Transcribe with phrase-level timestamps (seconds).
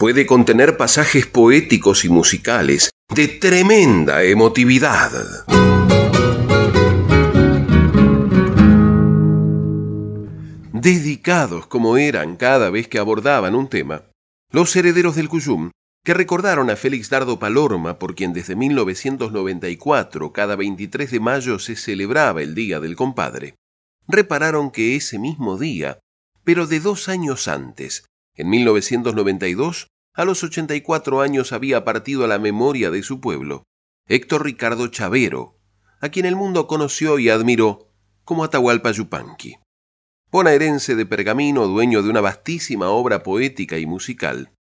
[0.00, 5.10] puede contener pasajes poéticos y musicales de tremenda emotividad.
[10.72, 14.04] Dedicados como eran cada vez que abordaban un tema,
[14.50, 15.70] los herederos del Cuyum,
[16.02, 21.76] que recordaron a Félix Dardo Palorma, por quien desde 1994 cada 23 de mayo se
[21.76, 23.56] celebraba el Día del Compadre,
[24.08, 25.98] repararon que ese mismo día,
[26.42, 28.06] pero de dos años antes,
[28.40, 33.64] en 1992, a los 84 años había partido a la memoria de su pueblo,
[34.08, 35.58] Héctor Ricardo Chavero,
[36.00, 37.90] a quien el mundo conoció y admiró
[38.24, 39.56] como Atahualpa Yupanqui.
[40.30, 44.52] Bonaerense de pergamino, dueño de una vastísima obra poética y musical,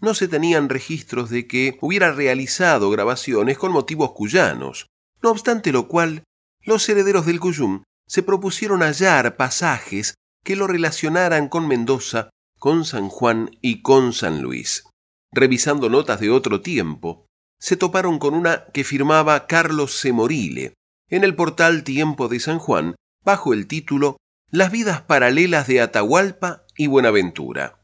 [0.00, 4.86] no se tenían registros de que hubiera realizado grabaciones con motivos cuyanos,
[5.22, 6.24] no obstante lo cual,
[6.62, 13.08] los herederos del Cuyum se propusieron hallar pasajes que lo relacionaran con Mendoza, con San
[13.08, 14.84] Juan y con San Luis.
[15.32, 17.26] Revisando notas de otro tiempo,
[17.60, 20.74] se toparon con una que firmaba Carlos Semorile
[21.08, 24.16] en el portal Tiempo de San Juan bajo el título
[24.50, 27.82] Las vidas paralelas de Atahualpa y Buenaventura.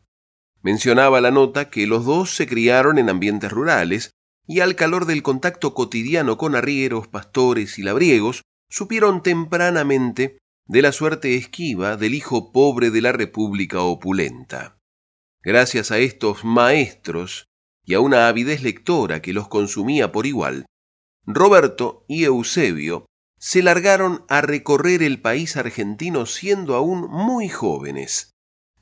[0.63, 4.13] Mencionaba la nota que los dos se criaron en ambientes rurales
[4.47, 10.93] y al calor del contacto cotidiano con arrieros, pastores y labriegos, supieron tempranamente de la
[10.93, 14.79] suerte esquiva del hijo pobre de la República opulenta.
[15.43, 17.47] Gracias a estos maestros
[17.85, 20.67] y a una avidez lectora que los consumía por igual,
[21.27, 23.07] Roberto y Eusebio
[23.39, 28.35] se largaron a recorrer el país argentino siendo aún muy jóvenes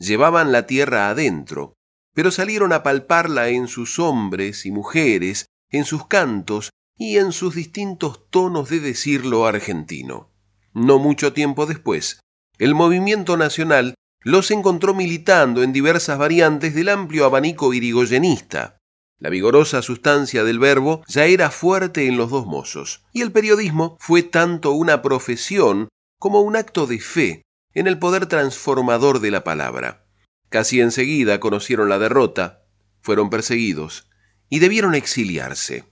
[0.03, 1.75] llevaban la tierra adentro,
[2.13, 7.55] pero salieron a palparla en sus hombres y mujeres, en sus cantos y en sus
[7.55, 10.32] distintos tonos de decirlo argentino.
[10.75, 12.21] No mucho tiempo después,
[12.59, 13.95] el movimiento nacional
[14.25, 18.79] los encontró militando en diversas variantes del amplio abanico irigoyenista.
[19.19, 23.97] La vigorosa sustancia del verbo ya era fuerte en los dos mozos, y el periodismo
[24.01, 25.89] fue tanto una profesión
[26.19, 27.43] como un acto de fe,
[27.75, 30.07] en el poder transformador de la palabra.
[30.49, 32.65] Casi enseguida conocieron la derrota,
[33.01, 34.09] fueron perseguidos
[34.49, 35.85] y debieron exiliarse.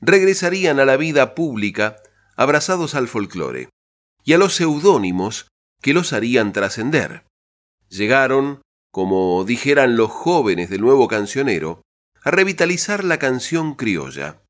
[0.00, 1.96] Regresarían a la vida pública
[2.36, 3.68] abrazados al folclore
[4.26, 5.46] y a los seudónimos
[5.80, 7.24] que los harían trascender.
[7.88, 8.60] Llegaron,
[8.90, 11.82] como dijeran los jóvenes del nuevo cancionero,
[12.22, 14.42] a revitalizar la canción criolla.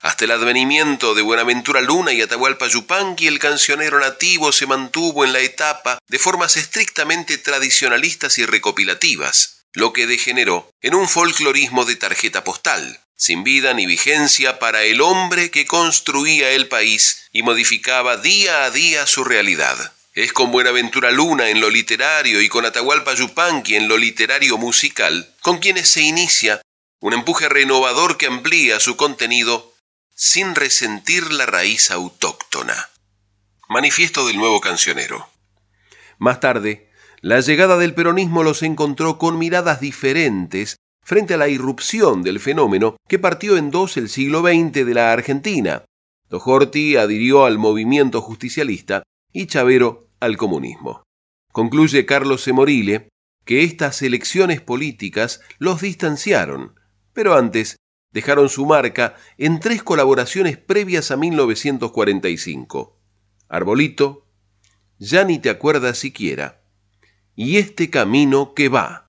[0.00, 5.34] Hasta el advenimiento de Buenaventura Luna y Atahualpa Yupanqui, el cancionero nativo se mantuvo en
[5.34, 11.96] la etapa de formas estrictamente tradicionalistas y recopilativas, lo que degeneró en un folclorismo de
[11.96, 18.16] tarjeta postal, sin vida ni vigencia para el hombre que construía el país y modificaba
[18.16, 19.92] día a día su realidad.
[20.14, 25.32] Es con Buenaventura Luna en lo literario y con Atahualpa Yupanqui en lo literario musical,
[25.42, 26.60] con quienes se inicia
[27.00, 29.74] un empuje renovador que amplía su contenido
[30.14, 32.90] sin resentir la raíz autóctona.
[33.68, 35.30] Manifiesto del nuevo cancionero.
[36.18, 36.87] Más tarde,
[37.20, 42.96] la llegada del peronismo los encontró con miradas diferentes frente a la irrupción del fenómeno
[43.08, 45.84] que partió en dos el siglo XX de la Argentina.
[46.28, 49.02] Dojorti adhirió al movimiento justicialista
[49.32, 51.02] y Chavero al comunismo.
[51.52, 53.08] Concluye Carlos Semorile
[53.44, 56.74] que estas elecciones políticas los distanciaron,
[57.14, 57.76] pero antes
[58.12, 63.00] dejaron su marca en tres colaboraciones previas a 1945.
[63.48, 64.26] Arbolito,
[64.98, 66.57] Ya ni te acuerdas siquiera,
[67.38, 69.04] y Este camino que va.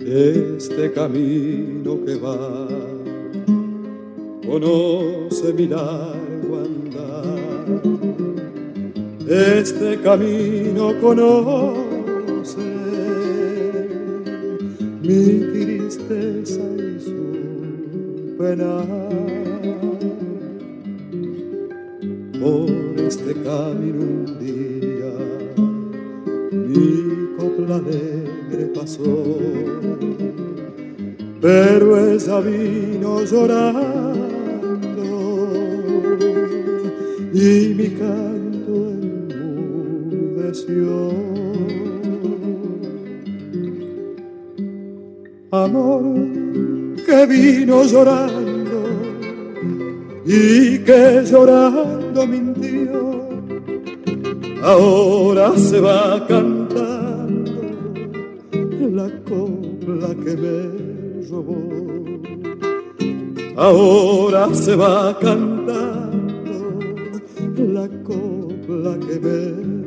[0.00, 2.66] este camino que va,
[4.46, 5.66] conoce mi
[9.30, 12.60] este camino conoce
[15.02, 18.84] mi tristeza y su pena.
[22.40, 22.70] Por
[23.00, 25.12] este camino un día
[26.52, 29.38] mi copla alegre pasó
[31.40, 34.28] pero ella vino llorando
[37.32, 38.37] y mi canto
[45.50, 46.04] Amor
[47.06, 48.82] que vino llorando
[50.26, 53.30] y que llorando mintió,
[54.62, 57.50] ahora se va cantando
[58.92, 61.62] la copla que me robó.
[63.56, 66.52] Ahora se va cantando
[67.56, 69.77] la copla que me.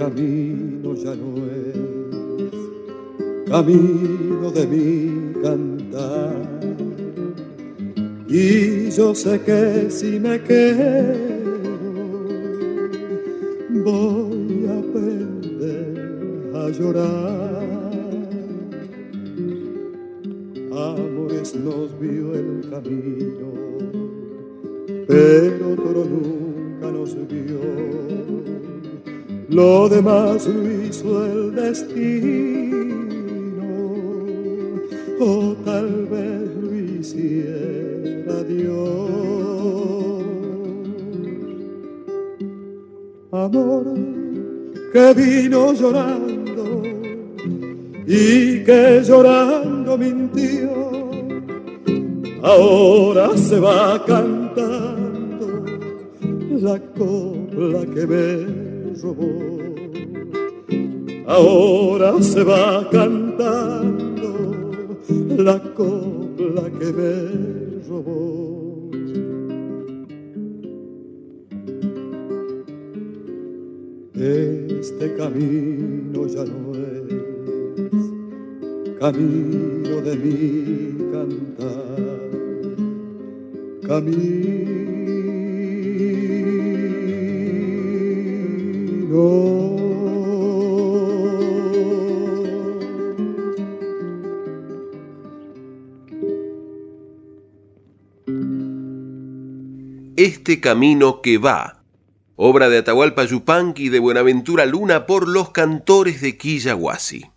[0.00, 1.76] Camino ya no es
[3.50, 6.36] camino de mi cantar.
[8.26, 11.29] Y yo sé que si me quedo,
[29.60, 32.80] Lo demás lo hizo el destino,
[35.20, 38.80] o tal vez lo hiciera Dios.
[43.32, 43.84] Amor
[44.94, 46.82] que vino llorando
[48.06, 50.70] y que llorando mintió,
[52.42, 55.46] ahora se va cantando
[56.62, 58.69] la copla que me
[59.02, 59.58] robó.
[61.26, 64.70] Ahora se va cantando
[65.38, 68.90] la copla que me robó.
[74.14, 77.10] Este camino ya no es
[78.98, 82.20] camino de mi cantar,
[83.86, 84.79] camino.
[100.40, 101.84] Este camino que va,
[102.34, 107.30] obra de Atahualpa Yupanqui y de Buenaventura Luna por los cantores de Quillahuasi.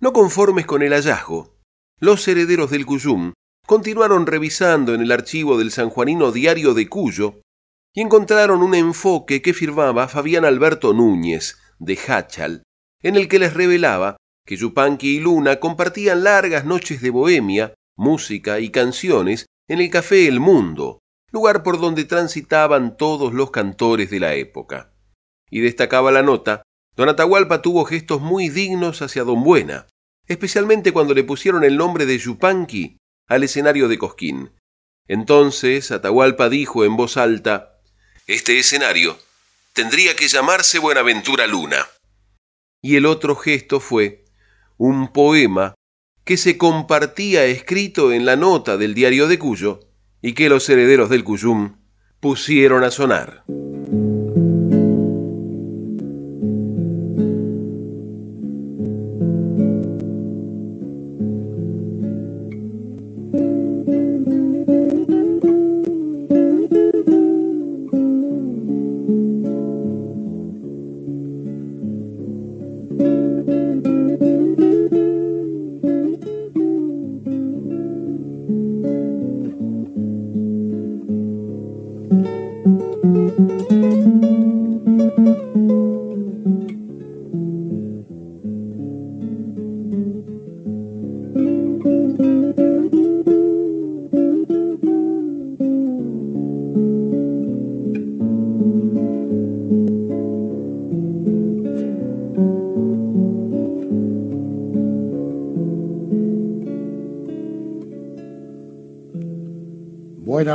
[0.00, 1.56] No conformes con el hallazgo,
[2.00, 3.32] los herederos del Cuyum
[3.66, 7.40] continuaron revisando en el archivo del sanjuanino Diario de Cuyo
[7.94, 12.64] y encontraron un enfoque que firmaba Fabián Alberto Núñez, de Hachal,
[13.00, 18.60] en el que les revelaba que Yupanqui y Luna compartían largas noches de bohemia, música
[18.60, 21.00] y canciones en el Café El Mundo,
[21.34, 24.94] lugar por donde transitaban todos los cantores de la época.
[25.50, 26.62] Y destacaba la nota,
[26.96, 29.88] don Atahualpa tuvo gestos muy dignos hacia don Buena,
[30.28, 32.98] especialmente cuando le pusieron el nombre de Yupanqui
[33.28, 34.52] al escenario de Cosquín.
[35.08, 37.80] Entonces Atahualpa dijo en voz alta,
[38.28, 39.18] Este escenario
[39.72, 41.84] tendría que llamarse Buenaventura Luna.
[42.80, 44.24] Y el otro gesto fue
[44.76, 45.74] un poema
[46.24, 49.80] que se compartía escrito en la nota del diario de Cuyo
[50.24, 51.76] y que los herederos del Cuyum
[52.18, 53.44] pusieron a sonar.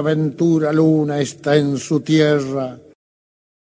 [0.01, 2.79] Buenaventura Luna está en su tierra,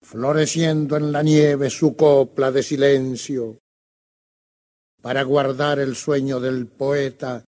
[0.02, 3.60] floreciendo en la nieve su copla de silencio.
[5.00, 7.46] Para guardar el sueño del poeta,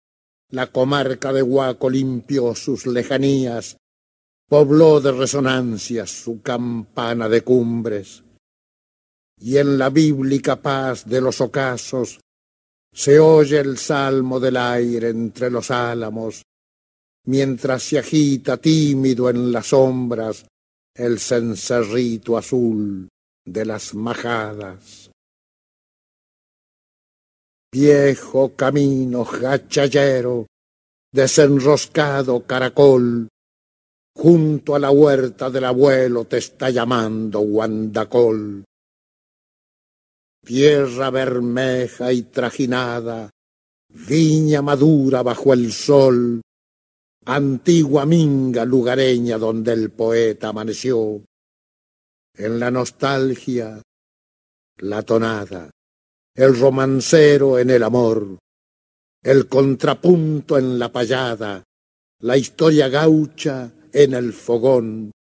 [0.49, 3.77] la comarca de Huaco limpió sus lejanías,
[4.49, 8.23] pobló de resonancias su campana de cumbres.
[9.37, 12.19] Y en la bíblica paz de los ocasos,
[12.93, 16.41] Se oye el salmo del aire entre los álamos,
[17.25, 20.45] mientras se agita tímido en las sombras
[20.95, 23.07] el cencerrito azul
[23.45, 25.09] de las majadas.
[27.73, 30.45] Viejo camino gachallero,
[31.13, 33.29] desenroscado caracol,
[34.13, 38.65] junto a la huerta del abuelo te está llamando Guandacol.
[40.43, 43.29] Tierra bermeja y trajinada,
[43.89, 46.41] viña madura bajo el sol,
[47.25, 51.23] antigua minga lugareña donde el poeta amaneció.
[52.35, 53.81] En la nostalgia,
[54.77, 55.69] la tonada,
[56.35, 58.39] el romancero en el amor,
[59.23, 61.63] el contrapunto en la payada,
[62.21, 65.11] la historia gaucha en el fogón.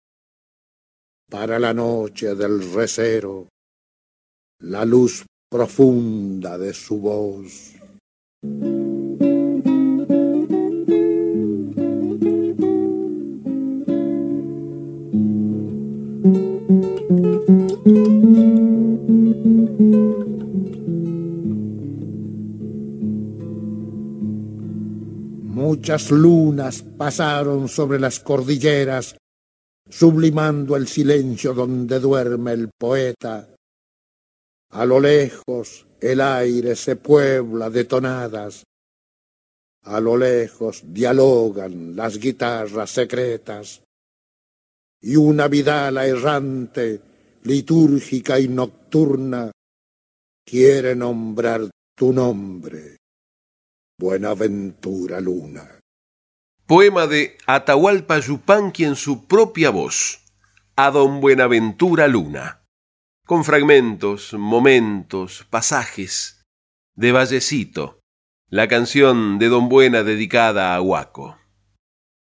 [1.29, 3.49] Para la noche del recero,
[4.61, 7.75] la luz profunda de su voz.
[25.71, 29.15] Muchas lunas pasaron sobre las cordilleras,
[29.89, 33.49] sublimando el silencio donde duerme el poeta.
[34.71, 38.65] A lo lejos el aire se puebla de tonadas,
[39.85, 43.81] a lo lejos dialogan las guitarras secretas,
[45.01, 47.01] y una vidala errante,
[47.45, 49.53] litúrgica y nocturna,
[50.45, 53.00] quiere nombrar tu nombre
[54.01, 55.79] Buenaventura Luna.
[56.65, 60.25] Poema de Atahualpa Yupanqui en su propia voz,
[60.75, 62.65] a don Buenaventura Luna,
[63.27, 66.41] con fragmentos, momentos, pasajes
[66.95, 68.01] de Vallecito,
[68.49, 71.37] la canción de don Buena dedicada a Huaco.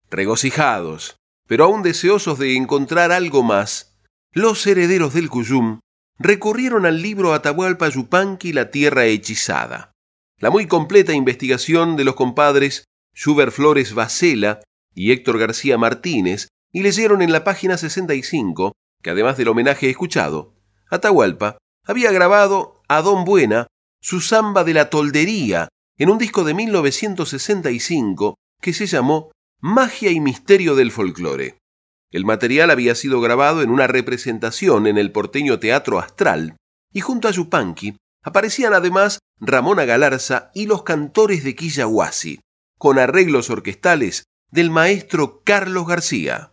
[0.08, 1.16] Regocijados,
[1.48, 3.98] pero aún deseosos de encontrar algo más,
[4.30, 5.80] los herederos del Cuyum
[6.16, 9.95] recurrieron al libro Atahualpa Yupanqui La Tierra Hechizada
[10.38, 14.60] la muy completa investigación de los compadres Schubert Flores Bacela
[14.94, 20.54] y Héctor García Martínez y leyeron en la página 65 que además del homenaje escuchado,
[20.90, 23.66] Atahualpa había grabado a Don Buena
[24.00, 30.20] su samba de la toldería en un disco de 1965 que se llamó Magia y
[30.20, 31.58] Misterio del Folclore.
[32.10, 36.56] El material había sido grabado en una representación en el porteño Teatro Astral
[36.92, 42.40] y junto a Yupanqui Aparecían además Ramona Galarza y los cantores de Quillahuasi,
[42.76, 46.52] con arreglos orquestales del maestro Carlos García.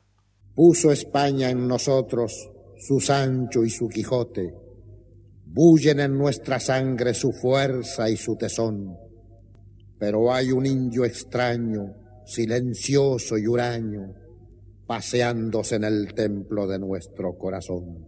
[0.53, 4.53] Puso España en nosotros su Sancho y su Quijote,
[5.47, 8.95] bullen en nuestra sangre su fuerza y su tesón,
[9.97, 11.95] pero hay un indio extraño,
[12.27, 14.13] silencioso y huraño,
[14.85, 18.05] paseándose en el templo de nuestro corazón.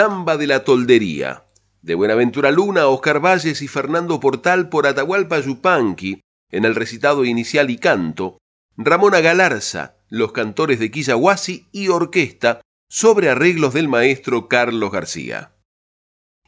[0.00, 1.44] Samba de la Toldería,
[1.82, 7.68] de Buenaventura Luna, Oscar Valles y Fernando Portal por Atahualpa Yupanqui, en el recitado inicial
[7.68, 8.38] y canto,
[8.78, 15.52] Ramona Galarza, los cantores de Quillahuasi y orquesta, sobre arreglos del maestro Carlos García.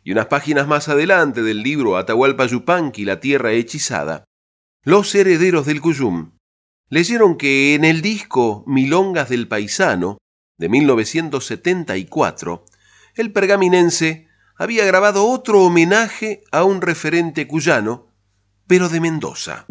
[0.03, 4.25] y unas páginas más adelante del libro Atahualpa Yupanqui, La Tierra Hechizada,
[4.83, 6.39] los herederos del Cuyum
[6.89, 10.17] leyeron que en el disco Milongas del Paisano,
[10.57, 12.65] de 1974,
[13.15, 18.09] el pergaminense había grabado otro homenaje a un referente cuyano,
[18.67, 19.67] pero de Mendoza.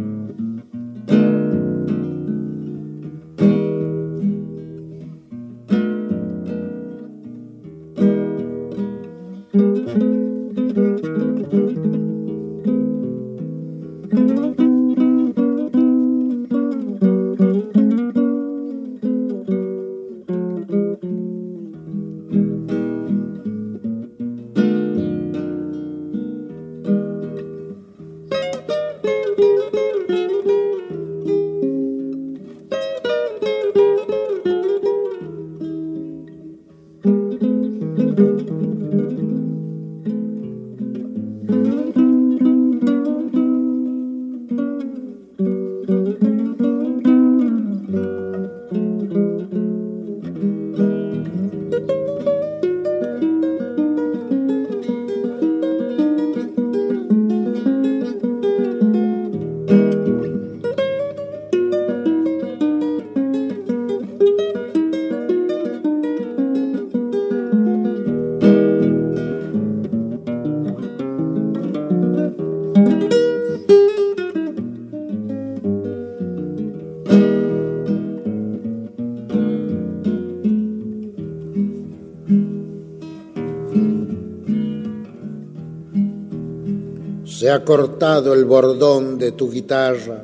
[87.63, 90.23] Cortado el bordón de tu guitarra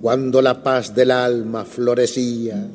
[0.00, 2.68] cuando la paz del alma florecía,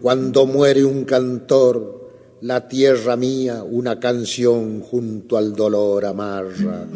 [0.00, 2.10] cuando muere un cantor,
[2.42, 6.86] la tierra mía una canción junto al dolor amarra.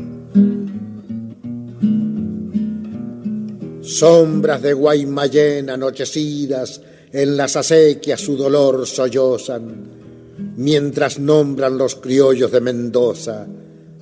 [3.83, 6.81] Sombras de Guaymallén anochecidas
[7.12, 13.46] en las acequias su dolor sollozan, mientras nombran los criollos de Mendoza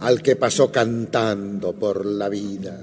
[0.02, 2.76] al que pasó cantando por la vida.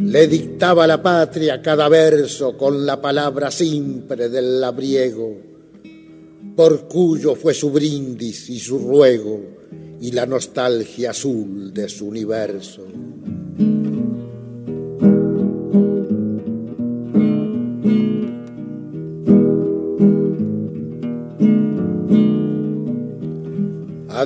[0.00, 5.36] Le dictaba la patria cada verso con la palabra simple del labriego,
[6.56, 9.40] por cuyo fue su brindis y su ruego
[10.00, 12.86] y la nostalgia azul de su universo.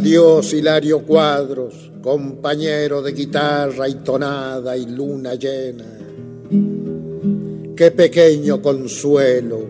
[0.00, 5.84] Adiós Hilario Cuadros, compañero de guitarra y tonada y luna llena.
[7.76, 9.60] Qué pequeño consuelo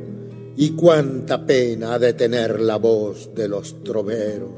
[0.56, 4.52] y cuánta pena ha de tener la voz de los troveros.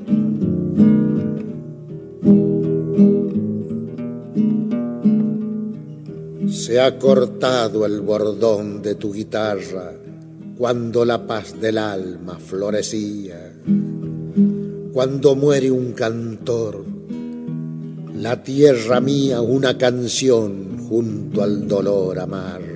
[6.50, 9.94] Se ha cortado el bordón de tu guitarra
[10.58, 13.51] cuando la paz del alma florecía
[14.92, 16.84] cuando muere un cantor,
[18.14, 22.71] la tierra mía una canción junto al dolor amarra.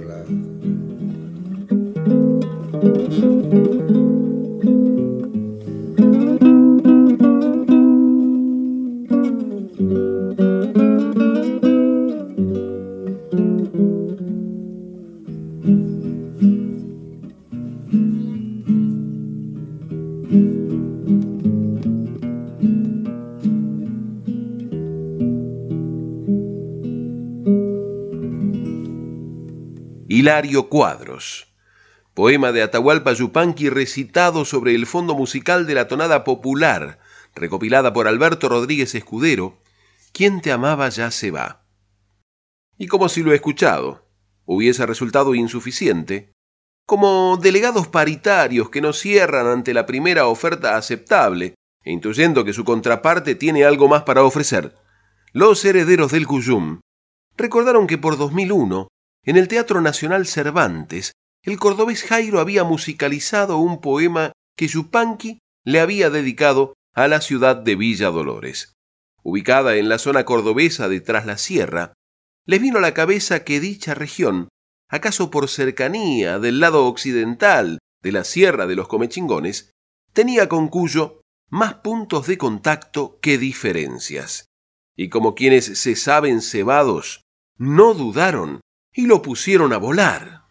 [30.69, 31.47] Cuadros.
[32.15, 36.99] Poema de Atahualpa Yupanqui recitado sobre el fondo musical de la tonada popular,
[37.35, 39.59] recopilada por Alberto Rodríguez Escudero,
[40.13, 41.63] Quien te amaba ya se va.
[42.79, 44.07] Y como si lo escuchado
[44.45, 46.33] hubiese resultado insuficiente,
[46.87, 52.65] como delegados paritarios que no cierran ante la primera oferta aceptable, e intuyendo que su
[52.65, 54.75] contraparte tiene algo más para ofrecer,
[55.33, 56.81] los herederos del Cuyum
[57.37, 58.89] recordaron que por 2001
[59.27, 61.13] en el Teatro Nacional Cervantes,
[61.43, 67.57] el cordobés Jairo había musicalizado un poema que Yupanqui le había dedicado a la ciudad
[67.57, 68.73] de Villa Dolores.
[69.25, 71.93] Ubicada en la zona cordobesa de Tras la Sierra,
[72.47, 74.49] les vino a la cabeza que dicha región,
[74.89, 79.73] acaso por cercanía del lado occidental de la Sierra de los Comechingones,
[80.13, 84.47] tenía con Cuyo más puntos de contacto que diferencias.
[84.97, 87.23] Y como quienes se saben cebados,
[87.59, 88.61] no dudaron
[88.97, 90.43] y lo pusieron a volar.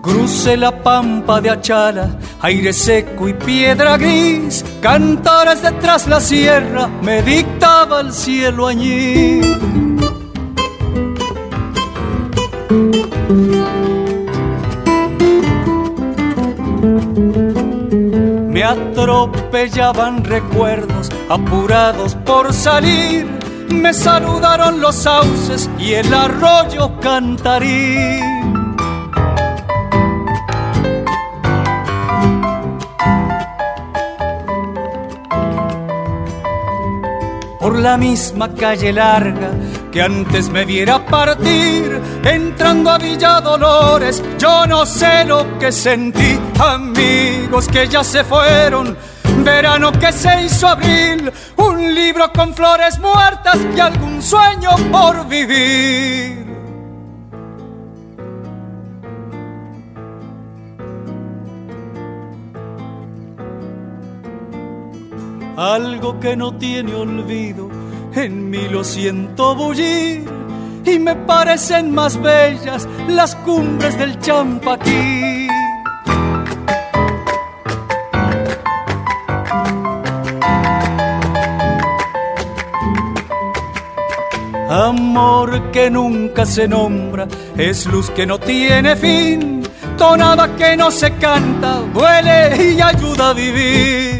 [0.00, 7.22] Cruce la pampa de Achala, aire seco y piedra gris, cantares detrás la sierra, me
[7.22, 9.83] dictaba el cielo añil
[18.48, 23.26] me atropellaban recuerdos apurados por salir,
[23.68, 28.20] me saludaron los sauces y el arroyo cantarí.
[37.64, 39.50] por la misma calle larga
[39.94, 46.36] que antes me viera partir, entrando a Villa Dolores, yo no sé lo que sentí,
[46.58, 48.96] amigos que ya se fueron,
[49.44, 56.44] verano que se hizo abril, un libro con flores muertas y algún sueño por vivir.
[65.56, 67.70] algo que no tiene olvido,
[68.16, 70.24] en mí lo siento bullir
[70.84, 75.48] y me parecen más bellas las cumbres del champaquí.
[84.68, 89.62] Amor que nunca se nombra, es luz que no tiene fin,
[89.96, 94.13] tonada que no se canta, duele y ayuda a vivir.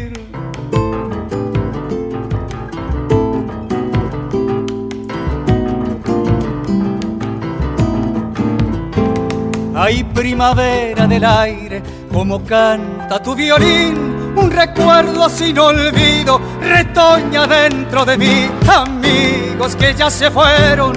[9.85, 18.17] Hay primavera del aire, como canta tu violín, un recuerdo sin olvido, retoña dentro de
[18.17, 20.95] mí, amigos que ya se fueron,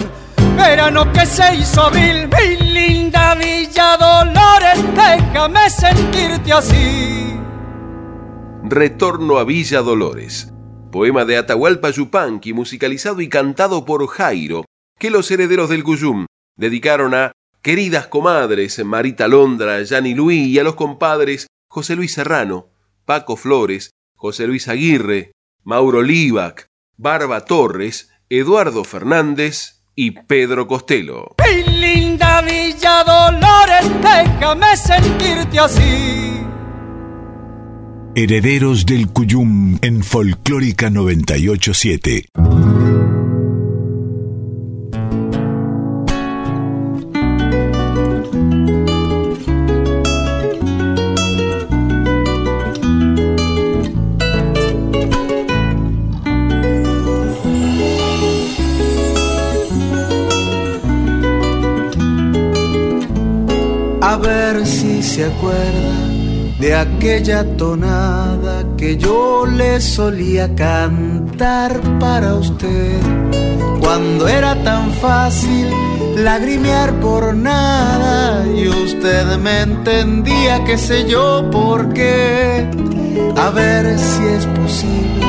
[0.57, 7.38] verano que se hizo abril, mi linda Villa Dolores, déjame sentirte así.
[8.62, 10.51] Retorno a Villa Dolores,
[10.90, 14.64] poema de Atahualpa Yupanqui, musicalizado y cantado por Jairo,
[14.98, 16.24] que los herederos del Cuyum
[16.57, 22.68] dedicaron a queridas comadres Marita Londra, Yani Luis y a los compadres José Luis Serrano,
[23.05, 25.33] Paco Flores, José Luis Aguirre,
[25.64, 26.66] Mauro Livac,
[26.97, 31.35] Barba Torres, Eduardo Fernández y Pedro Costello.
[31.38, 33.90] ¡Ay, linda Villa Dolores!
[34.03, 36.40] Déjame sentirte así.
[38.14, 42.27] Herederos del Cuyum en Folclórica 987.
[65.02, 66.09] Se acuerda
[66.59, 73.00] de aquella tonada que yo le solía cantar para usted.
[73.81, 75.68] Cuando era tan fácil
[76.16, 82.68] lagrimear por nada y usted me entendía, qué sé yo por qué.
[83.37, 85.26] A ver si es posible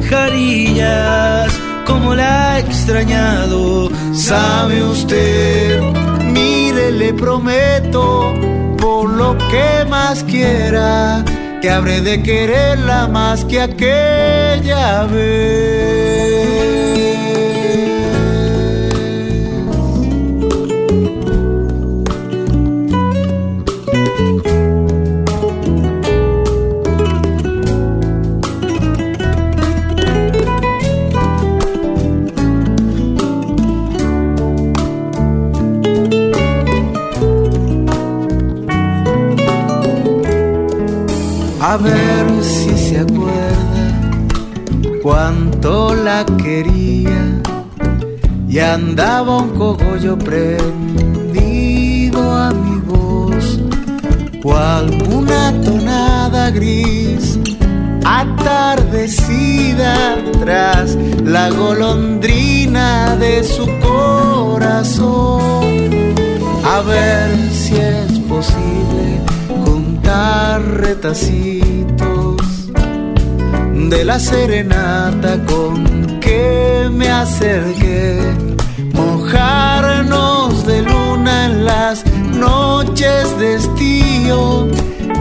[0.08, 1.50] jarillas.
[1.86, 5.80] Como la he extrañado, sabe usted
[6.36, 8.32] le prometo,
[8.78, 11.24] por lo que más quiera,
[11.60, 16.05] que habré de quererla más que aquella vez.
[41.76, 44.00] A ver si se acuerda
[45.02, 47.38] cuánto la quería
[48.48, 51.38] y andaba un cogollo prendido
[52.34, 53.60] a mi voz,
[54.42, 57.38] cual una tonada gris
[58.06, 59.36] atardecida
[60.40, 65.66] tras la golondrina de su corazón.
[66.64, 69.35] A ver si es imposible
[70.86, 72.36] retacitos
[73.90, 78.20] de la serenata con que me acerqué,
[78.92, 84.68] mojarnos de luna en las noches de estío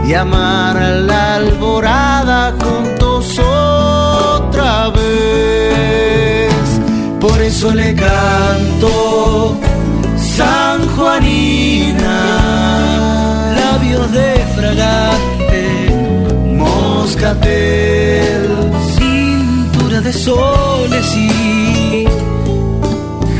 [0.06, 6.54] y amar a la alborada juntos otra vez.
[7.20, 9.58] Por eso le canto
[10.16, 12.05] San Juanina,
[17.16, 18.46] moscatel,
[18.98, 22.06] cintura de soles y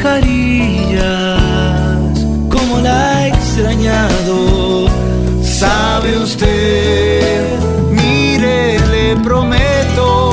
[0.02, 1.44] jarillas,
[2.48, 4.88] como la he extrañado,
[5.42, 7.44] sabe usted,
[7.90, 10.32] mire, le prometo,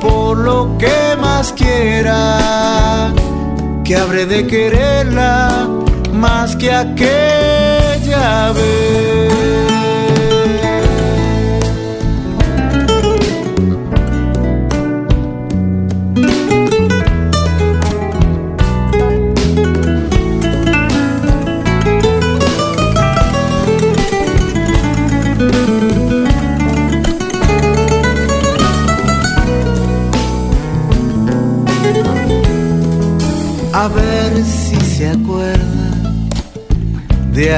[0.00, 3.12] por lo que más quiera,
[3.84, 5.68] que habré de quererla
[6.12, 9.42] más que aquella vez.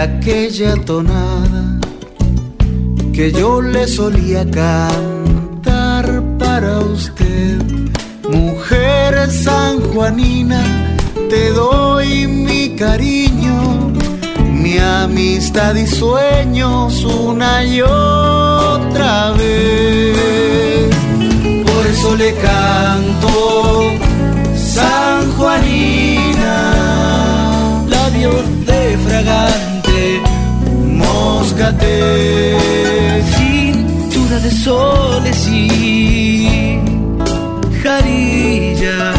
[0.04, 1.78] Aquella tonada
[3.12, 7.58] que yo le solía cantar para usted.
[8.30, 10.62] Mujer sanjuanina,
[11.30, 13.92] te doy mi cariño,
[14.52, 20.94] mi amistad y sueños una y otra vez.
[21.68, 23.30] Por eso le canto
[24.74, 26.56] San Juanina,
[27.88, 29.73] labios de fragante,
[31.54, 32.56] moscate,
[33.36, 36.80] cintura de soles y
[37.82, 39.16] jarillas,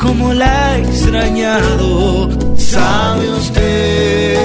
[0.00, 4.36] como la he extrañado, sabe usted,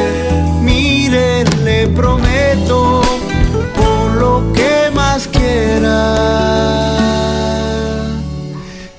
[0.62, 3.02] mire, le prometo,
[3.76, 6.16] por lo que más quiera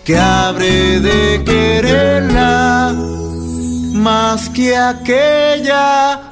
[0.04, 2.94] que habré de quererla
[3.92, 6.25] más que aquella.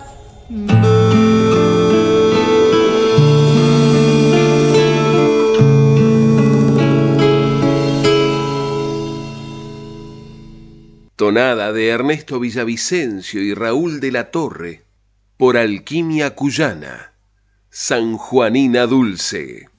[11.32, 14.84] De Ernesto Villavicencio y Raúl de la Torre
[15.38, 17.14] por Alquimia Cuyana,
[17.70, 19.70] San Juanina Dulce.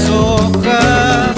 [0.00, 1.30] Tres hojas,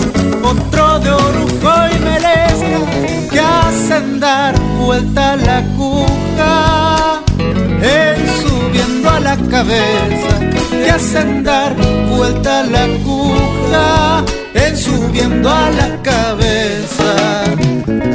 [0.43, 9.37] otro de orujo y melesca, que hacen dar vuelta la cuja, en subiendo a la
[9.37, 11.75] cabeza, que hacen dar
[12.09, 17.45] vuelta la cuja, en subiendo a la cabeza.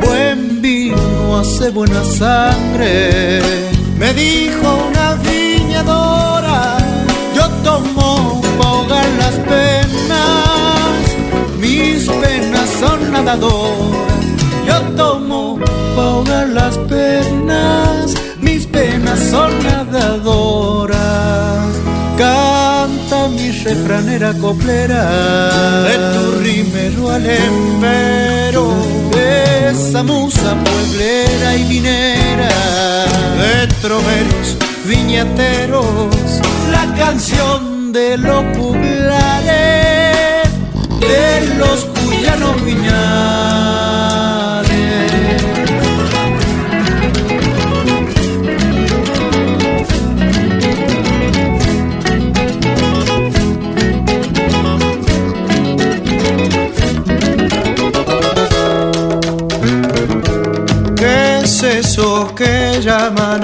[0.01, 3.41] Buen vino hace buena sangre,
[3.97, 6.36] me dijo una viñadora.
[7.67, 10.99] Tomo ahogar las penas,
[11.59, 14.23] mis penas son nadadoras.
[14.65, 15.59] Yo tomo
[15.97, 20.97] ahogar las penas, mis penas son nadadoras.
[22.17, 25.03] Canta mi refranera coplera,
[25.87, 28.63] de tu rimero al empero,
[29.69, 32.49] esa musa pueblera y minera,
[33.41, 36.15] de troveros, viñateros,
[36.71, 40.49] la canción de los juglares,
[40.99, 43.37] de los cuyanos viñales.
[60.95, 63.43] que que llaman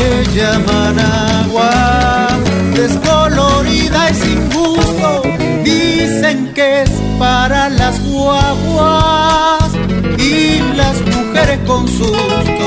[0.00, 2.28] que llaman agua?
[2.74, 5.22] Descolorida y sin gusto.
[5.64, 9.70] Dicen que es para las guaguas
[10.18, 12.66] y las mujeres con susto.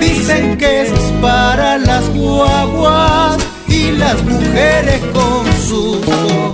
[0.00, 3.36] Dicen que es para las guaguas
[3.68, 6.52] y las mujeres con susto.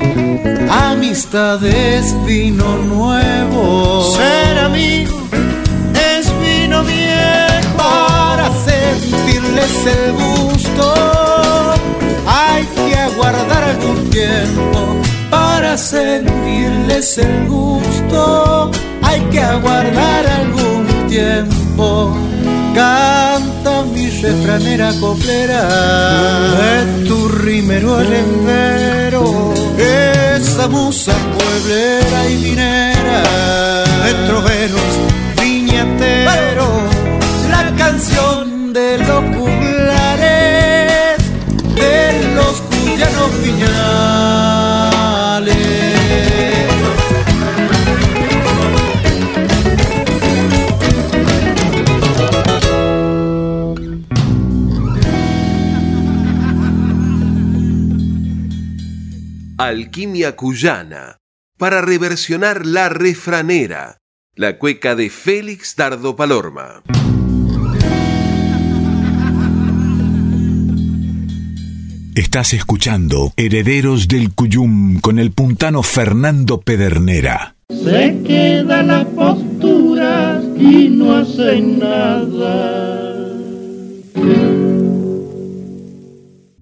[0.70, 4.12] Amistad es vino nuevo.
[4.16, 5.25] Ser amigo
[9.66, 10.94] sentirles el gusto.
[12.26, 14.96] Hay que aguardar algún tiempo.
[15.30, 18.70] Para sentirles el gusto.
[19.02, 22.16] Hay que aguardar algún tiempo.
[22.74, 25.62] Canta mi refranera coplera.
[26.58, 33.22] De tu rimero alembero esa musa pueblera y minera.
[34.04, 34.92] De troveros
[35.40, 36.66] viñateros.
[37.50, 38.45] La canción
[59.96, 61.16] Alquimia Cuyana,
[61.56, 63.96] para reversionar la refranera,
[64.34, 66.82] la cueca de Félix Dardo Palorma.
[72.14, 77.56] Estás escuchando Herederos del Cuyum con el puntano Fernando Pedernera.
[77.70, 82.95] Se queda la postura y no hace nada.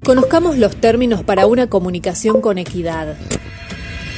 [0.05, 3.17] Conozcamos los términos para una comunicación con equidad.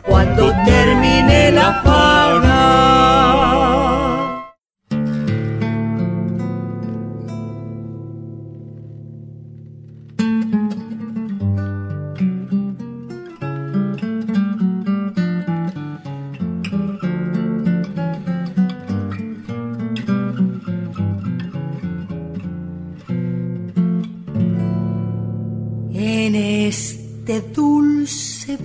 [28.05, 28.57] Se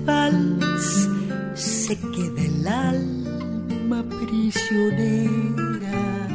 [1.97, 6.29] queda el alma prisionera.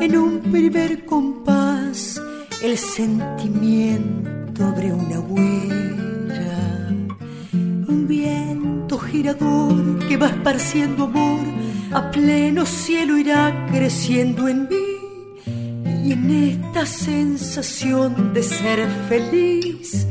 [0.00, 2.20] En un primer compás
[2.62, 6.88] el sentimiento abre una huella.
[7.52, 11.46] Un viento girador que va esparciendo amor
[11.92, 14.74] a pleno cielo irá creciendo en mí.
[16.04, 20.06] Y en esta sensación de ser feliz,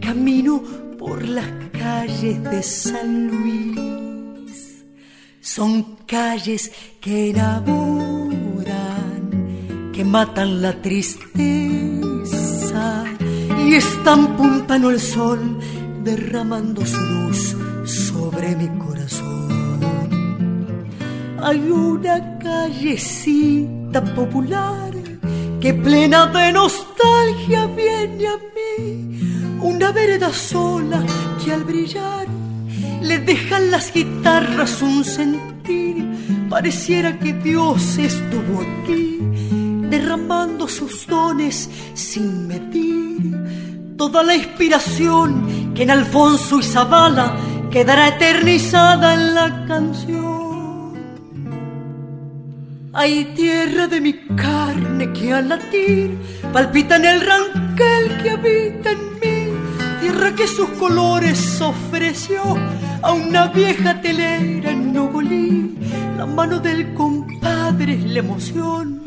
[0.00, 0.62] camino
[1.06, 4.84] por las calles de San Luis.
[5.40, 8.70] Son calles que enamoran,
[9.92, 12.24] que matan la tristeza
[13.64, 15.58] y están puntando el sol,
[16.02, 19.46] derramando su luz sobre mi corazón.
[21.40, 24.92] Hay una callecita popular
[25.60, 29.05] que plena de nostalgia viene a mí
[29.60, 31.04] una vereda sola
[31.42, 32.26] que al brillar
[33.02, 36.04] le dejan las guitarras un sentir.
[36.48, 39.18] Pareciera que Dios estuvo aquí,
[39.90, 43.96] derramando sus dones sin medir.
[43.96, 47.36] Toda la inspiración que en Alfonso y Zabala
[47.70, 50.36] quedará eternizada en la canción.
[52.98, 56.16] Hay tierra de mi carne que al latir
[56.50, 59.35] palpita en el ranquel que habita en mí,
[60.06, 62.40] tierra que sus colores ofreció
[63.02, 65.76] a una vieja telera en Nogolí.
[66.16, 69.02] La mano del compadre es la emoción,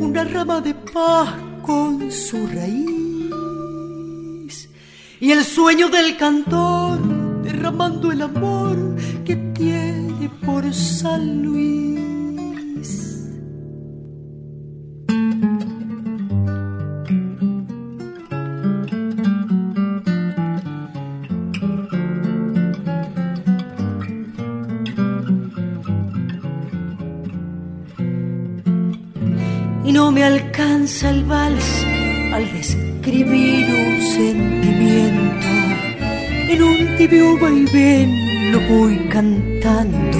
[0.00, 1.28] una rama de paz
[1.60, 3.30] con su raíz.
[5.20, 6.98] Y el sueño del cantor
[7.42, 11.91] derramando el amor que tiene por San Luis.
[30.82, 31.86] El vals
[32.34, 35.46] al describir un sentimiento.
[36.48, 40.18] En un tibio vaivén lo voy cantando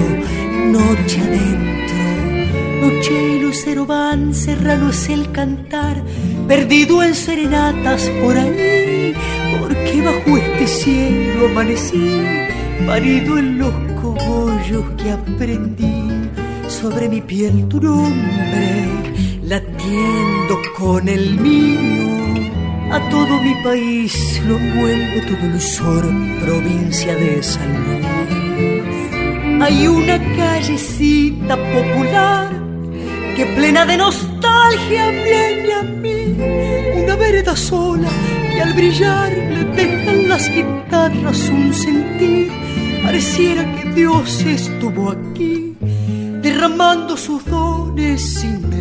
[0.71, 2.03] noche adentro.
[2.81, 6.01] Noche y lucero van, serrano es el cantar,
[6.47, 9.13] perdido en serenatas por ahí,
[9.59, 12.21] porque bajo este cielo amanecí,
[12.87, 16.07] parido en los cogollos que aprendí,
[16.69, 19.02] sobre mi piel tu nombre,
[19.53, 22.09] latiendo con el mío
[22.91, 26.03] a todo mi país lo envuelve tu dulzor,
[26.43, 29.61] provincia de San Luis.
[29.63, 32.49] Hay una callecita popular
[33.35, 36.19] que plena de nostalgia viene a mí,
[37.03, 38.09] una vereda sola
[38.51, 42.51] que al brillar le dejan las guitarras un sentir.
[43.03, 45.75] Pareciera que Dios estuvo aquí,
[46.41, 48.72] derramando sus dones sin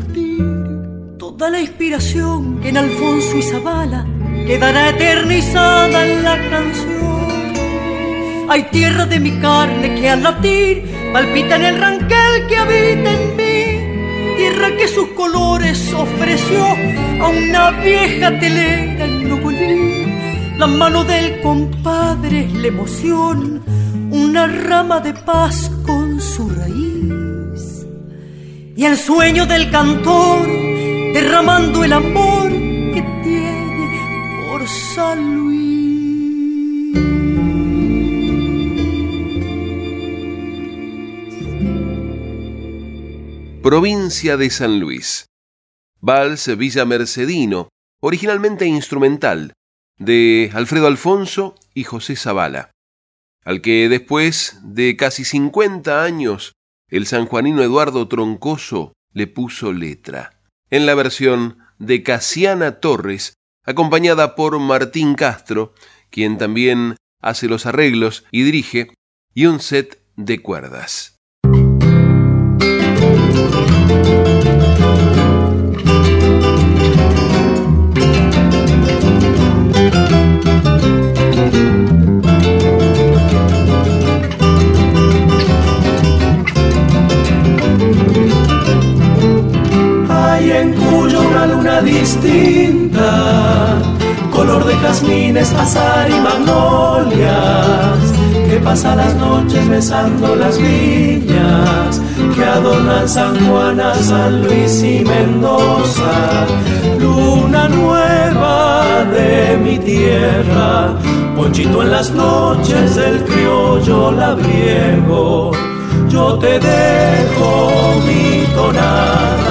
[1.43, 4.07] toda la inspiración que en Alfonso y Zabala
[4.47, 8.47] quedará eternizada en la canción.
[8.49, 13.37] Hay tierra de mi carne que al latir palpita en el ranquel que habita en
[13.37, 16.65] mí, tierra que sus colores ofreció
[17.21, 20.15] a una vieja telera en Nogolí.
[20.59, 23.65] La mano del compadre es la emoción,
[24.13, 27.85] una rama de paz con su raíz.
[28.77, 30.72] Y el sueño del cantor
[31.13, 35.53] derramando el amor que tiene por San Luis.
[43.63, 45.27] Provincia de San Luis.
[46.01, 47.69] Vals Villa Mercedino,
[48.01, 49.53] originalmente instrumental,
[49.99, 52.71] de Alfredo Alfonso y José Zavala,
[53.45, 56.55] al que después de casi 50 años
[56.89, 60.32] el sanjuanino Eduardo Troncoso le puso letra
[60.73, 65.75] en la versión de Casiana Torres, acompañada por Martín Castro,
[66.09, 68.95] quien también hace los arreglos y dirige,
[69.35, 71.19] y un set de cuerdas.
[92.03, 93.79] Distinta,
[94.33, 98.01] color de jazmines, azar y magnolias,
[98.49, 102.01] que pasa las noches besando las viñas,
[102.35, 106.15] que adornan San Juan, San Luis y Mendoza,
[106.99, 110.95] luna nueva de mi tierra,
[111.37, 115.53] ponchito en las noches del criollo labriego,
[116.09, 117.53] yo te dejo
[118.07, 119.42] mi tonada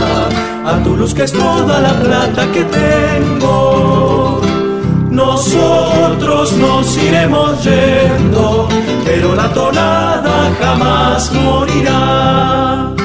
[0.66, 4.42] a tu luz que es toda la plata que tengo.
[5.10, 8.68] Nosotros nos iremos yendo,
[9.06, 13.01] pero la tonada jamás morirá.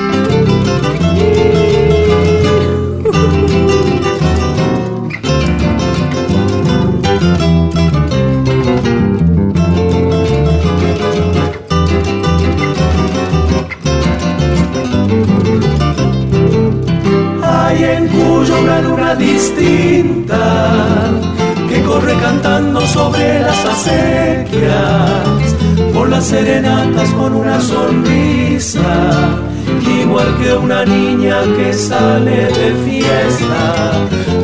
[30.38, 33.62] Que una niña que sale de fiesta.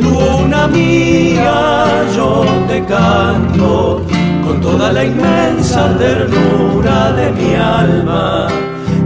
[0.03, 4.03] Luna mía, yo te canto
[4.45, 8.49] con toda la inmensa ternura de mi alma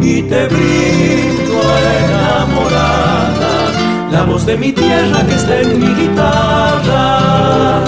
[0.00, 1.60] y te brindo
[2.00, 3.52] enamorada
[4.10, 7.84] la voz de mi tierra que está en mi guitarra.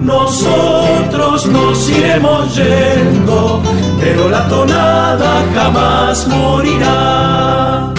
[0.00, 3.62] Nosotros nos iremos yendo,
[4.00, 7.91] pero la tonada jamás morirá.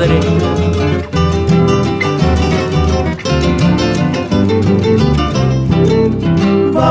[0.00, 0.06] Va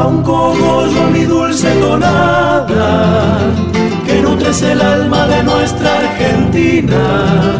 [0.06, 3.40] un cogollo mi dulce tonada,
[4.06, 7.60] que nutres el alma de nuestra Argentina.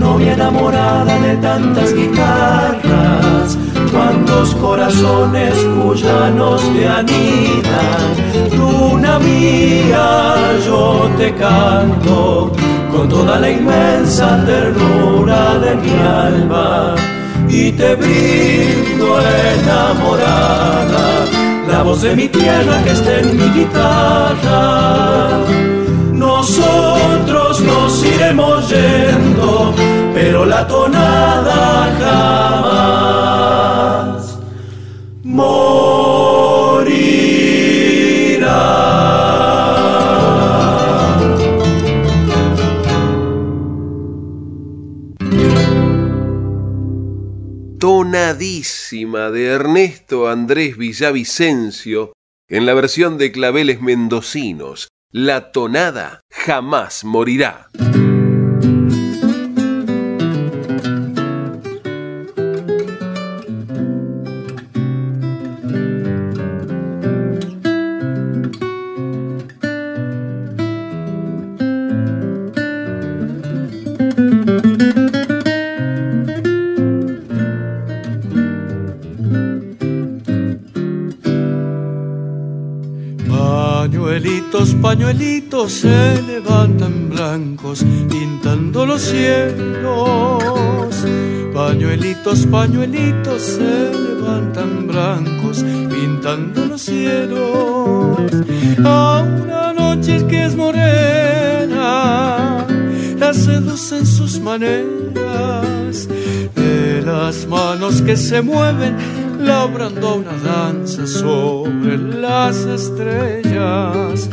[0.00, 3.56] Novia enamorada de tantas guitarras,
[3.92, 8.08] cuántos corazones cuyanos te anidan.
[8.58, 10.34] Luna mía,
[10.66, 12.50] yo te canto
[12.92, 16.94] con toda la inmensa ternura de mi alma
[17.48, 19.08] y te brindo
[19.60, 21.06] enamorada
[21.68, 24.60] la voz de mi tierra que está en mi guitarra.
[26.12, 29.74] Nosotros nos iremos yendo,
[30.14, 31.51] pero la tonada
[48.34, 52.14] De Ernesto Andrés Villavicencio
[52.48, 54.88] en la versión de claveles mendocinos.
[55.10, 57.68] La tonada jamás morirá.
[84.82, 90.92] Pañuelitos, se levantan blancos pintando los cielos.
[91.54, 98.32] Pañuelitos, pañuelitos se levantan blancos pintando los cielos.
[98.84, 101.78] A una noche que es morena,
[103.18, 106.08] la seducen sus maneras.
[106.56, 108.96] De las manos que se mueven
[109.38, 114.28] labrando una danza sobre las estrellas.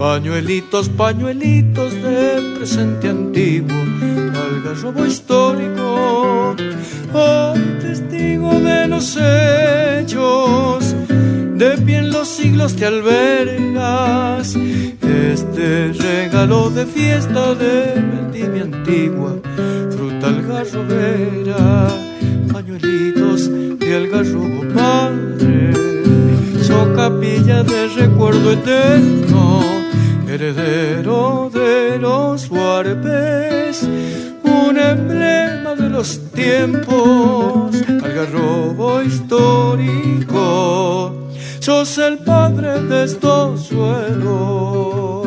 [0.00, 3.76] Pañuelitos, pañuelitos de presente antiguo,
[4.34, 6.56] algarrobo histórico,
[7.12, 10.96] hoy testigo de los hechos,
[11.54, 14.56] de pie en los siglos te albergas.
[14.56, 19.36] Este regalo de fiesta de vendimia antigua,
[19.90, 21.88] fruta algarrobera,
[22.50, 25.74] pañuelitos de algarrobo padre,
[26.62, 29.79] so capilla de recuerdo eterno,
[30.34, 33.82] heredero de los huarpes,
[34.44, 40.32] un emblema de los tiempos, algarrobo histórico,
[41.58, 45.19] sos el padre de estos suelos.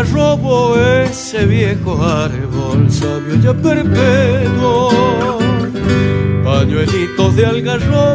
[0.00, 4.88] De algarrobo, ese viejo árbol sabio ya perpetuo.
[6.42, 8.14] Pañuelitos de algarrobo,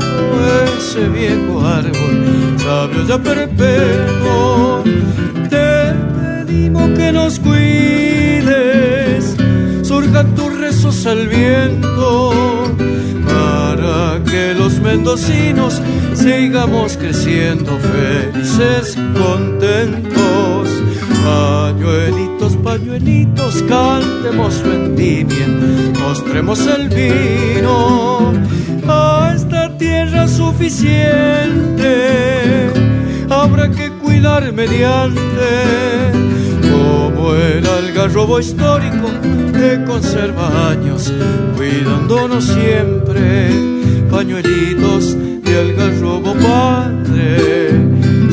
[0.80, 4.84] ese viejo árbol sabio ya perpetuo.
[5.48, 5.94] Te
[6.48, 9.36] pedimos que nos cuides,
[9.84, 12.34] surjan tus rezos al viento,
[13.28, 15.84] para que los mendocinos
[16.16, 20.16] sigamos creciendo felices, contentos.
[21.96, 25.48] Pañuelitos, pañuelitos, cantemos vendimia,
[26.02, 28.34] mostremos el vino
[28.86, 31.94] a esta tierra suficiente.
[33.30, 36.12] Habrá que cuidar mediante,
[36.70, 39.08] como el algarrobo histórico
[39.54, 41.14] que conserva años,
[41.56, 43.52] cuidándonos siempre,
[44.12, 47.72] pañuelitos de algarrobo padre,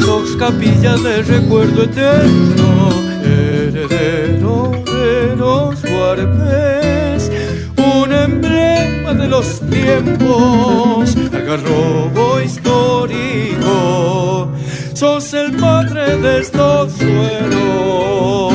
[0.00, 3.01] sos capilla de recuerdo eterno,
[3.42, 7.30] heredero de los huarpes,
[7.76, 13.92] un emblema de los tiempos, algarrobo histórico
[15.02, 18.52] sos el padre de estos suelos.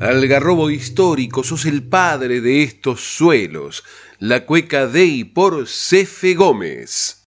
[0.00, 3.84] Algarrobo histórico, sos el padre de estos suelos.
[4.18, 7.21] La cueca de y por Cefe Gómez.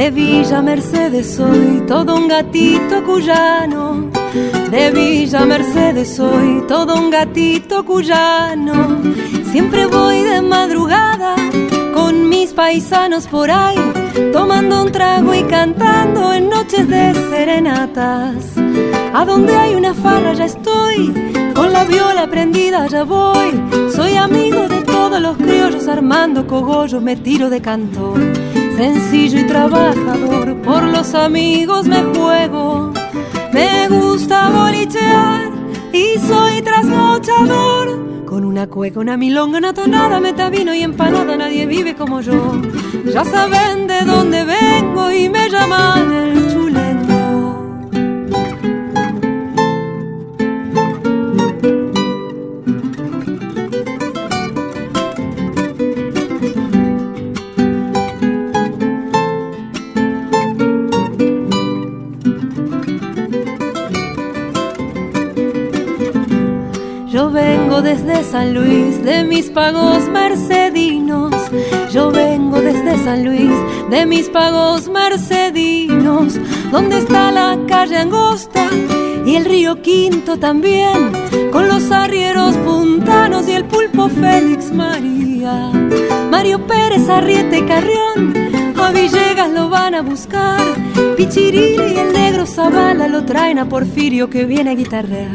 [0.00, 4.10] De Villa Mercedes soy todo un gatito cuyano.
[4.70, 9.02] De Villa Mercedes soy todo un gatito cuyano.
[9.52, 11.34] Siempre voy de madrugada
[11.92, 13.76] con mis paisanos por ahí,
[14.32, 18.36] tomando un trago y cantando en noches de serenatas.
[19.12, 21.12] A donde hay una farra ya estoy,
[21.54, 23.50] con la viola prendida ya voy.
[23.94, 28.18] Soy amigo de todos los criollos armando cogollos, me tiro de cantor
[28.80, 32.90] sencillo y trabajador, por los amigos me juego.
[33.52, 35.50] Me gusta bolichear
[35.92, 38.24] y soy trasnochador.
[38.24, 42.58] Con una cueca, una milonga, una tonada, metavino y empanada, nadie vive como yo.
[43.04, 44.79] Ya saben de dónde vengo
[69.20, 71.34] de mis pagos mercedinos.
[71.92, 73.52] Yo vengo desde San Luis,
[73.90, 76.38] de mis pagos mercedinos.
[76.72, 78.66] Donde está la calle angosta
[79.26, 81.12] y el río Quinto también,
[81.52, 85.70] con los arrieros puntanos y el pulpo Félix María.
[86.30, 88.32] Mario Pérez, Arriete y Carrión,
[88.78, 90.62] a Villegas lo van a buscar.
[91.18, 95.34] Pichirili y el negro Zavala lo traen a Porfirio que viene a guitarrear.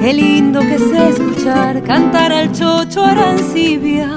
[0.00, 1.12] Qué lindo que sé
[1.44, 4.16] cantar al chocho arancibia.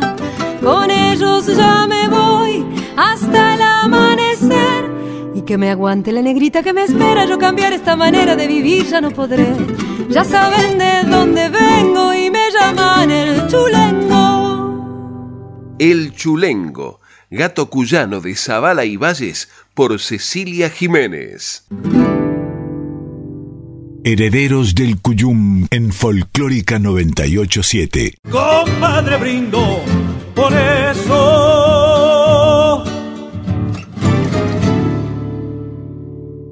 [0.61, 2.63] Con ellos ya me voy
[2.95, 4.85] hasta el amanecer.
[5.33, 7.25] Y que me aguante la negrita que me espera.
[7.25, 9.47] Yo cambiar esta manera de vivir ya no podré.
[10.09, 14.05] Ya saben de dónde vengo y me llaman el chulengo.
[15.79, 16.99] El chulengo,
[17.31, 21.65] gato cuyano de Zabala y Valles por Cecilia Jiménez.
[24.07, 28.19] Herederos del Cuyum en Folclórica 987.
[28.29, 29.81] Compadre brindo
[30.35, 31.23] por eso.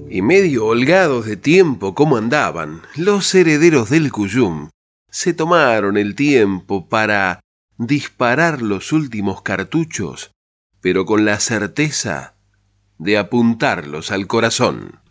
[0.10, 4.72] Y medio holgados de tiempo como andaban, los herederos del Cuyum
[5.12, 7.42] se tomaron el tiempo para
[7.78, 10.32] disparar los últimos cartuchos,
[10.82, 12.34] pero con la certeza
[12.98, 15.03] de apuntarlos al corazón.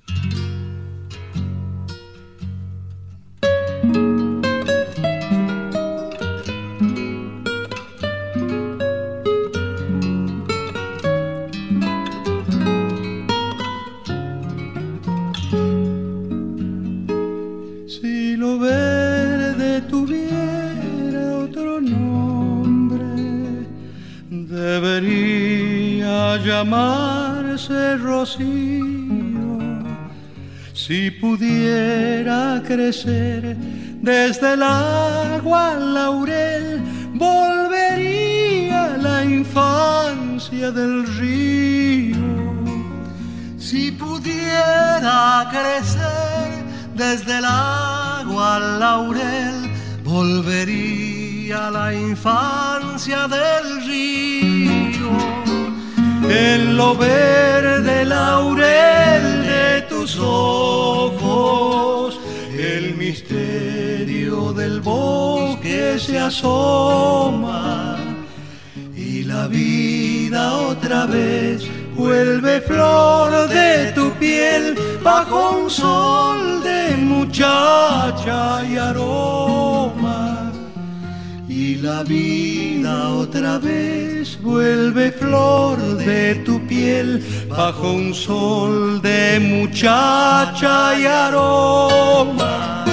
[82.02, 91.06] La vida otra vez vuelve flor de tu piel bajo un sol de muchacha y
[91.06, 92.84] aroma,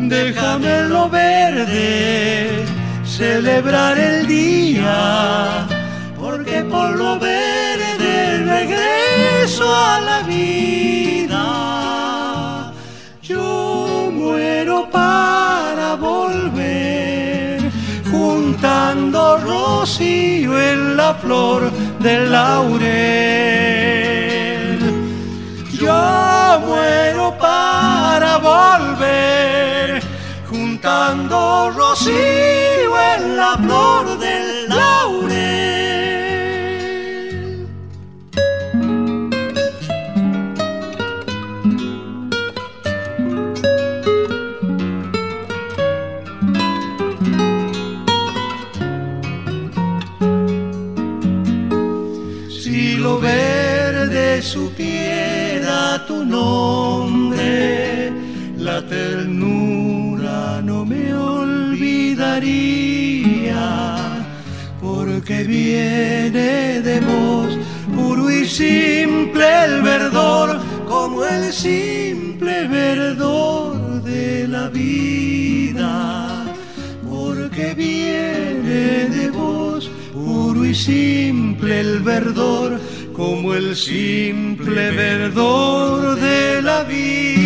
[0.00, 2.64] déjame lo verde
[3.04, 5.66] celebrar el día,
[19.88, 22.78] rocío en la flor del laurel.
[25.80, 30.02] Yo muero para volver,
[30.50, 34.17] juntando rocío en la flor
[62.38, 64.26] olvidaría,
[64.80, 67.58] porque viene de vos
[67.94, 76.44] puro y simple el verdor, como el simple verdor de la vida,
[77.08, 82.80] porque viene de vos puro y simple el verdor,
[83.12, 87.37] como el simple verdor de la vida.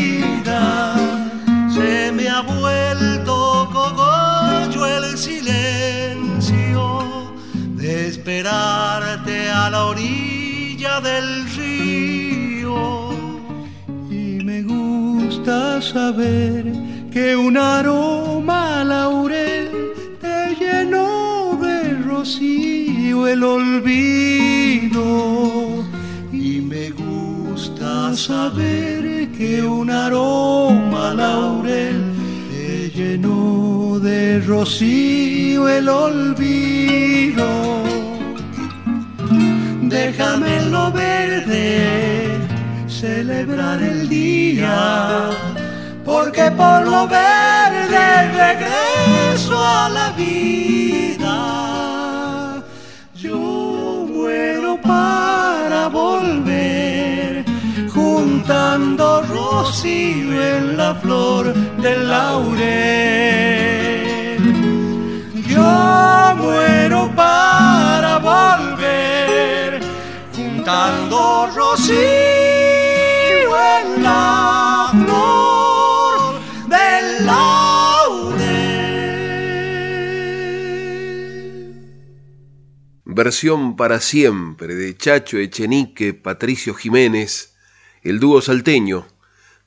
[8.22, 13.10] Esperarte a la orilla del río.
[14.08, 16.72] Y me gusta saber
[17.10, 19.70] que un aroma laurel
[20.20, 25.02] te llenó de rocío el olvido.
[26.32, 32.00] Y me gusta saber que un aroma laurel
[32.52, 37.81] te llenó de rocío el olvido.
[40.04, 42.36] Déjame en lo verde
[42.88, 45.30] celebrar el día,
[46.04, 48.06] porque por lo verde
[48.44, 51.36] regreso a la vida.
[53.14, 53.38] Yo
[54.12, 57.44] muero para volver,
[57.94, 62.72] juntando rocío en la flor del laurel.
[65.46, 68.71] Yo muero para volver,
[70.62, 72.04] juntando rocío en
[74.04, 78.38] la flor del laurel.
[83.04, 87.56] Versión para siempre de Chacho Echenique, Patricio Jiménez,
[88.02, 89.08] el dúo salteño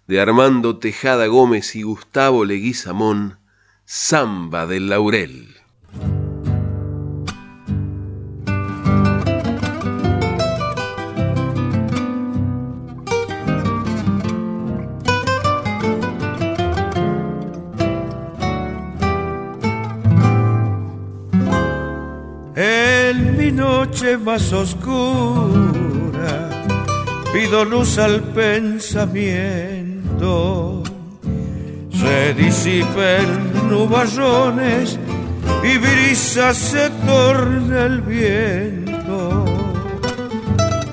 [0.08, 3.40] de Armando Tejada Gómez y Gustavo Leguizamón,
[3.84, 5.55] Samba del Laurel.
[24.06, 25.50] Noche más oscura
[27.34, 30.84] pido luz al pensamiento.
[31.92, 35.00] Se disipen nubarrones
[35.64, 39.46] y brisa se torna el viento.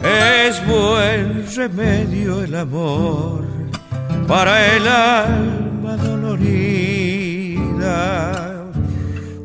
[0.03, 3.45] Es buen remedio el amor
[4.27, 6.63] para el alma dolorida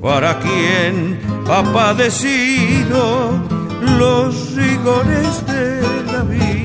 [0.02, 6.58] para quien ha padecido los rigores de la vida.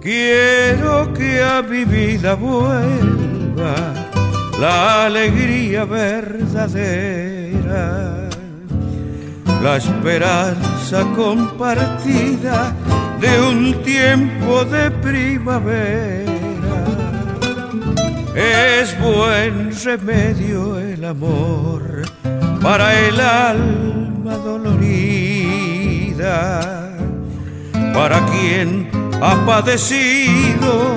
[0.00, 3.74] Quiero que a mi vida vuelva
[4.58, 6.56] la alegría verdadera,
[9.62, 12.74] la esperanza compartida
[13.20, 16.28] de un tiempo de primavera.
[18.34, 22.02] Es buen remedio el amor
[22.62, 25.40] para el alma dolorida,
[27.92, 28.88] para quien
[29.20, 30.96] ha padecido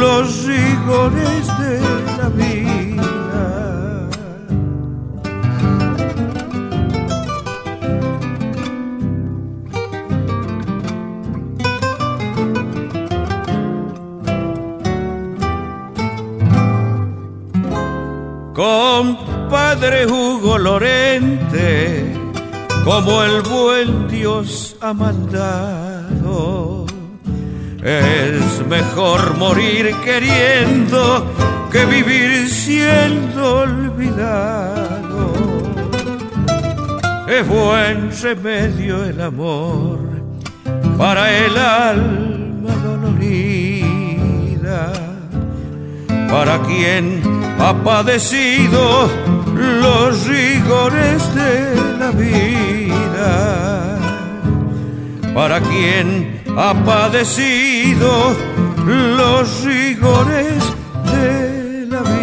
[0.00, 1.80] los rigores de
[19.48, 22.12] compadre Hugo Lorente,
[22.84, 26.84] como el buen Dios ha mandado.
[27.82, 31.24] Es mejor morir queriendo
[31.72, 35.32] que vivir siendo olvidado.
[37.26, 39.98] Es buen remedio el amor
[40.98, 43.32] para el alma dolorida,
[46.28, 47.22] para quien
[47.58, 53.98] ha padecido los rigores de la vida,
[55.34, 58.36] para quien ha padecido
[58.86, 60.62] los rigores
[61.12, 62.18] de la vida.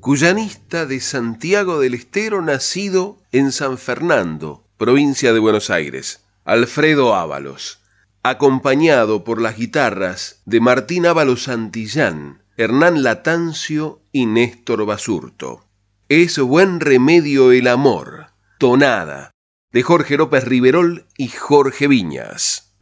[0.00, 7.80] Cuyanista de Santiago del Estero, nacido en San Fernando, provincia de Buenos Aires, Alfredo Ábalos,
[8.22, 15.64] acompañado por las guitarras de Martín Ábalos Santillán, Hernán Latancio y Néstor Basurto.
[16.10, 18.26] Es buen remedio el amor,
[18.58, 19.30] tonada,
[19.72, 22.74] de Jorge López Riverol y Jorge Viñas.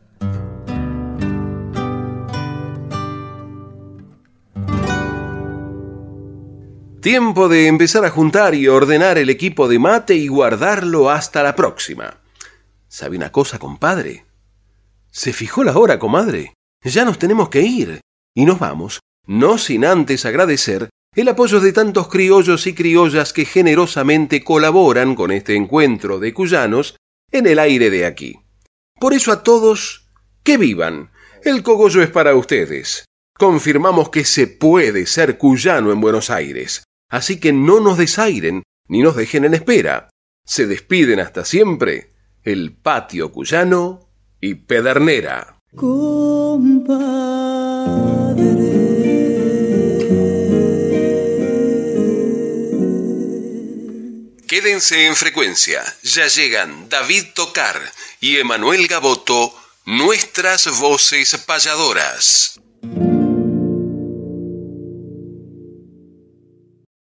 [7.01, 11.55] Tiempo de empezar a juntar y ordenar el equipo de mate y guardarlo hasta la
[11.55, 12.22] próxima.
[12.93, 14.27] ¿Sabe una cosa, compadre?
[15.11, 16.53] ¿Se fijó la hora, comadre?
[16.85, 18.03] Ya nos tenemos que ir.
[18.35, 23.47] Y nos vamos, no sin antes agradecer el apoyo de tantos criollos y criollas que
[23.47, 26.97] generosamente colaboran con este encuentro de cuyanos
[27.31, 28.41] en el aire de aquí.
[29.01, 30.11] Por eso a todos,
[30.43, 31.13] que vivan.
[31.45, 33.07] El cogollo es para ustedes.
[33.39, 36.85] Confirmamos que se puede ser cuyano en Buenos Aires.
[37.09, 40.11] Así que no nos desairen ni nos dejen en espera.
[40.45, 42.12] Se despiden hasta siempre
[42.45, 44.09] el patio cuyano
[44.41, 45.59] y Pedernera.
[54.49, 55.83] Quédense en frecuencia.
[56.03, 57.81] Ya llegan David Tocar
[58.21, 59.55] y Emanuel Gaboto,
[59.87, 62.61] nuestras voces payadoras.